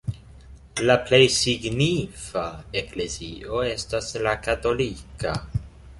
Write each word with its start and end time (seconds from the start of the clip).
La 0.89 0.95
plej 1.09 1.19
signifa 1.33 2.45
eklezio 2.81 3.61
estas 3.75 4.09
la 4.29 4.37
katolika. 4.49 5.37